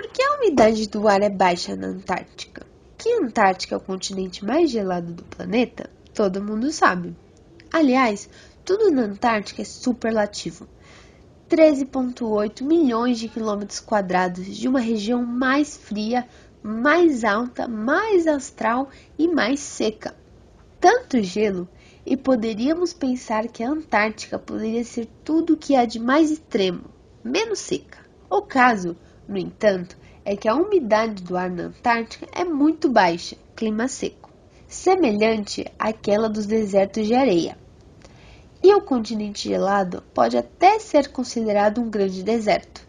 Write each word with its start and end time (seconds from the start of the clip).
Por 0.00 0.08
que 0.08 0.22
a 0.22 0.36
umidade 0.36 0.88
do 0.88 1.06
ar 1.06 1.20
é 1.20 1.28
baixa 1.28 1.76
na 1.76 1.88
Antártica? 1.88 2.66
Que 2.96 3.12
a 3.12 3.18
Antártica 3.18 3.74
é 3.74 3.76
o 3.76 3.82
continente 3.82 4.42
mais 4.42 4.70
gelado 4.70 5.12
do 5.12 5.22
planeta, 5.24 5.90
todo 6.14 6.42
mundo 6.42 6.72
sabe. 6.72 7.14
Aliás, 7.70 8.26
tudo 8.64 8.90
na 8.90 9.02
Antártica 9.02 9.60
é 9.60 9.64
superlativo. 9.66 10.66
13,8 11.50 12.62
milhões 12.62 13.18
de 13.18 13.28
quilômetros 13.28 13.78
quadrados 13.78 14.46
de 14.46 14.66
uma 14.66 14.80
região 14.80 15.22
mais 15.22 15.76
fria, 15.76 16.26
mais 16.62 17.22
alta, 17.22 17.68
mais 17.68 18.26
astral 18.26 18.88
e 19.18 19.28
mais 19.28 19.60
seca. 19.60 20.16
Tanto 20.80 21.22
gelo, 21.22 21.68
e 22.06 22.16
poderíamos 22.16 22.94
pensar 22.94 23.48
que 23.48 23.62
a 23.62 23.68
Antártica 23.68 24.38
poderia 24.38 24.82
ser 24.82 25.06
tudo 25.22 25.52
o 25.52 25.58
que 25.58 25.76
há 25.76 25.84
de 25.84 25.98
mais 25.98 26.30
extremo, 26.30 26.84
menos 27.22 27.58
seca. 27.58 27.98
O 28.30 28.40
caso, 28.40 28.96
no 29.30 29.38
entanto, 29.38 29.96
é 30.24 30.34
que 30.34 30.48
a 30.48 30.56
umidade 30.56 31.22
do 31.22 31.36
ar 31.36 31.48
na 31.48 31.66
Antártica 31.66 32.26
é 32.34 32.44
muito 32.44 32.88
baixa, 32.88 33.36
clima 33.54 33.86
seco, 33.86 34.28
semelhante 34.66 35.64
àquela 35.78 36.28
dos 36.28 36.46
desertos 36.46 37.06
de 37.06 37.14
areia. 37.14 37.56
E 38.60 38.74
o 38.74 38.82
continente 38.82 39.48
gelado 39.48 40.02
pode 40.12 40.36
até 40.36 40.80
ser 40.80 41.12
considerado 41.12 41.80
um 41.80 41.88
grande 41.88 42.24
deserto, 42.24 42.84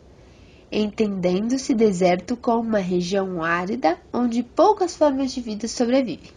entendendo-se 0.72 1.76
deserto 1.76 2.36
como 2.36 2.68
uma 2.68 2.80
região 2.80 3.44
árida 3.44 4.00
onde 4.12 4.42
poucas 4.42 4.96
formas 4.96 5.32
de 5.32 5.42
vida 5.42 5.68
sobrevivem. 5.68 6.32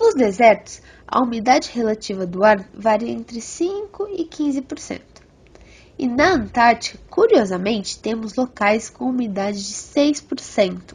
Nos 0.00 0.14
desertos, 0.14 0.80
a 1.04 1.20
umidade 1.20 1.72
relativa 1.74 2.24
do 2.24 2.44
ar 2.44 2.64
varia 2.72 3.10
entre 3.10 3.40
5 3.40 4.06
e 4.16 4.24
15%. 4.24 5.17
E 5.98 6.06
na 6.06 6.34
Antártica, 6.34 6.96
curiosamente, 7.10 7.98
temos 7.98 8.36
locais 8.36 8.88
com 8.88 9.06
umidade 9.06 9.58
de 9.58 9.74
6%. 9.74 10.94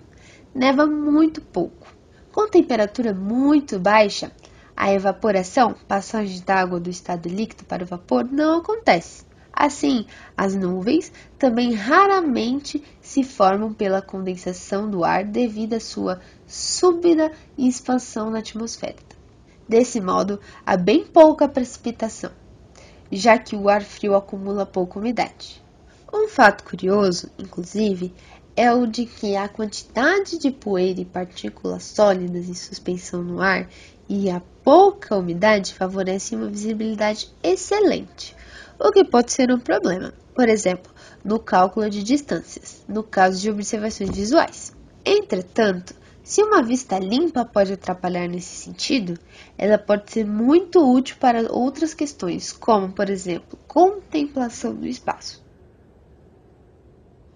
Neva 0.56 0.86
muito 0.86 1.42
pouco. 1.42 1.94
Com 2.32 2.48
temperatura 2.48 3.14
muito 3.14 3.78
baixa, 3.78 4.32
a 4.78 4.94
evaporação, 4.94 5.76
passagem 5.90 6.42
da 6.46 6.56
água 6.56 6.80
do 6.80 6.90
estado 6.90 7.28
líquido 7.28 7.66
para 7.66 7.84
o 7.84 7.86
vapor, 7.86 8.24
não 8.24 8.60
acontece. 8.60 9.26
Assim, 9.52 10.06
as 10.38 10.56
nuvens 10.56 11.12
também 11.38 11.74
raramente 11.74 12.82
se 13.02 13.26
formam 13.26 13.74
pela 13.74 14.02
condensação 14.02 14.90
do 14.90 15.04
ar 15.04 15.26
devido 15.26 15.74
à 15.74 15.82
sua 15.82 16.22
súbita 16.48 17.30
expansão 17.58 18.32
na 18.32 18.40
atmosfera. 18.40 18.96
Desse 19.68 20.00
modo, 20.00 20.40
há 20.66 20.78
bem 20.78 21.06
pouca 21.06 21.48
precipitação, 21.48 22.32
já 23.18 23.38
que 23.38 23.56
o 23.56 23.70
ar 23.70 23.82
frio 23.82 24.16
acumula 24.16 24.66
pouca 24.66 25.00
umidade. 25.00 25.62
Um 26.14 26.28
fato 26.28 26.64
curioso, 26.64 27.30
inclusive, 27.38 28.14
é 28.56 28.72
o 28.72 28.86
de 28.86 29.06
que 29.06 29.36
a 29.36 29.48
quantidade 29.48 30.38
de 30.38 30.52
poeira 30.52 31.02
e 31.02 31.06
partículas 31.06 31.84
sólidas 31.84 32.48
em 32.48 32.54
suspensão 32.54 33.24
no 33.24 33.42
ar 33.42 33.68
e 34.08 34.30
a 34.30 34.42
pouca 34.64 35.16
umidade 35.16 35.74
favorecem 35.74 36.38
uma 36.38 36.50
visibilidade 36.50 37.34
excelente, 37.42 38.36
o 38.80 38.92
que 38.92 39.04
pode 39.04 39.32
ser 39.32 39.52
um 39.52 39.60
problema, 39.60 40.14
por 40.36 40.48
exemplo, 40.48 40.92
no 41.24 41.40
cálculo 41.40 41.90
de 41.90 42.04
distâncias, 42.04 42.84
no 42.88 43.02
caso 43.02 43.42
de 43.42 43.50
observações 43.50 44.16
visuais. 44.16 44.74
Entretanto, 45.06 45.96
se 46.24 46.42
uma 46.42 46.64
vista 46.64 46.98
limpa 46.98 47.44
pode 47.44 47.74
atrapalhar 47.74 48.30
nesse 48.30 48.56
sentido, 48.56 49.20
ela 49.58 49.78
pode 49.78 50.10
ser 50.10 50.26
muito 50.26 50.80
útil 50.90 51.18
para 51.20 51.52
outras 51.52 51.94
questões, 51.94 52.54
como, 52.54 52.94
por 52.94 53.10
exemplo, 53.10 53.60
contemplação 53.68 54.74
do 54.74 54.88
espaço. 54.88 55.44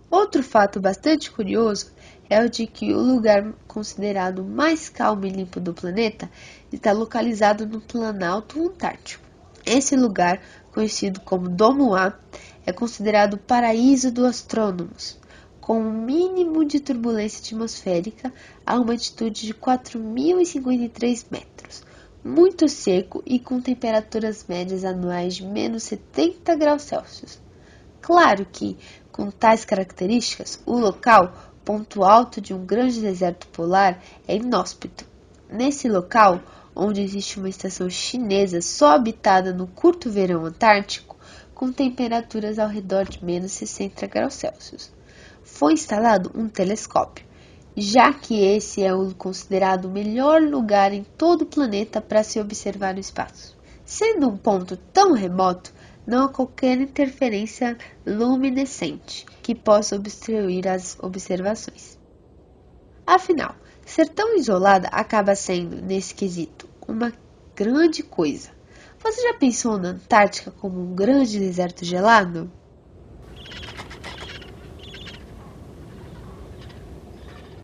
Outro 0.09 0.41
fato 0.41 0.79
bastante 0.79 1.29
curioso 1.29 1.91
é 2.29 2.41
o 2.41 2.49
de 2.49 2.65
que 2.65 2.93
o 2.93 3.01
lugar 3.01 3.53
considerado 3.67 4.41
mais 4.41 4.87
calmo 4.87 5.25
e 5.25 5.29
limpo 5.29 5.59
do 5.59 5.73
planeta 5.73 6.29
está 6.71 6.93
localizado 6.93 7.65
no 7.65 7.81
Planalto 7.81 8.65
Antártico. 8.65 9.27
Esse 9.65 9.97
lugar, 9.97 10.41
conhecido 10.71 11.19
como 11.19 11.49
Domo 11.49 11.93
A, 11.93 12.13
é 12.65 12.71
considerado 12.71 13.33
o 13.33 13.37
paraíso 13.37 14.09
dos 14.11 14.25
astrônomos, 14.25 15.19
com 15.67 15.81
um 15.81 15.91
mínimo 15.91 16.63
de 16.63 16.79
turbulência 16.79 17.41
atmosférica 17.41 18.33
a 18.65 18.79
uma 18.79 18.93
altitude 18.93 19.45
de 19.45 19.53
4.053 19.53 21.25
metros, 21.29 21.83
muito 22.23 22.69
seco 22.69 23.21
e 23.25 23.37
com 23.37 23.59
temperaturas 23.59 24.45
médias 24.47 24.85
anuais 24.85 25.35
de 25.35 25.45
menos 25.45 25.83
70 25.83 26.55
graus 26.55 26.83
Celsius. 26.83 27.37
Claro 27.99 28.47
que, 28.49 28.77
com 29.11 29.29
tais 29.29 29.65
características, 29.65 30.57
o 30.65 30.79
local, 30.79 31.33
ponto 31.65 32.01
alto 32.01 32.39
de 32.39 32.53
um 32.53 32.65
grande 32.65 33.01
deserto 33.01 33.45
polar, 33.47 34.01
é 34.25 34.37
inóspito. 34.37 35.03
Nesse 35.49 35.89
local, 35.89 36.41
onde 36.73 37.01
existe 37.01 37.39
uma 37.39 37.49
estação 37.49 37.89
chinesa 37.89 38.61
só 38.61 38.91
habitada 38.93 39.51
no 39.51 39.67
curto 39.67 40.09
verão 40.09 40.45
antártico, 40.45 41.17
com 41.53 41.73
temperaturas 41.73 42.57
ao 42.57 42.69
redor 42.69 43.03
de 43.03 43.21
menos 43.21 43.51
60 43.51 44.07
graus 44.07 44.35
Celsius, 44.35 44.95
foi 45.47 45.73
instalado 45.73 46.29
um 46.35 46.49
telescópio, 46.49 47.25
já 47.75 48.13
que 48.13 48.43
esse 48.43 48.83
é 48.83 48.93
o 48.93 49.15
considerado 49.15 49.85
o 49.85 49.91
melhor 49.91 50.41
lugar 50.41 50.93
em 50.93 51.03
todo 51.03 51.43
o 51.43 51.45
planeta 51.45 52.01
para 52.01 52.21
se 52.21 52.39
observar 52.39 52.93
no 52.93 52.99
espaço. 52.99 53.57
Sendo 53.85 54.27
um 54.27 54.37
ponto 54.37 54.75
tão 54.91 55.13
remoto, 55.13 55.73
não 56.05 56.25
há 56.25 56.29
qualquer 56.29 56.79
interferência 56.79 57.77
luminescente 58.05 59.25
que 59.41 59.55
possa 59.55 59.95
obstruir 59.95 60.67
as 60.67 60.97
observações. 61.01 61.97
Afinal, 63.05 63.55
ser 63.85 64.09
tão 64.09 64.35
isolada 64.35 64.89
acaba 64.89 65.33
sendo, 65.33 65.81
nesse 65.81 66.13
quesito, 66.13 66.67
uma 66.85 67.11
grande 67.55 68.03
coisa. 68.03 68.49
Você 68.99 69.21
já 69.21 69.33
pensou 69.33 69.77
na 69.77 69.89
Antártica 69.89 70.51
como 70.51 70.81
um 70.81 70.93
grande 70.93 71.39
deserto 71.39 71.85
gelado? 71.85 72.51